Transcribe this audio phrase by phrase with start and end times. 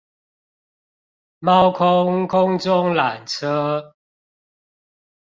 [1.37, 3.93] 貓空空中纜車